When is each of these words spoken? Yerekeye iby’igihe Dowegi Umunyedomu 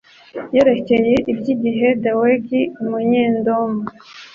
Yerekeye 0.55 1.15
iby’igihe 1.31 1.87
Dowegi 2.03 2.61
Umunyedomu 2.83 3.81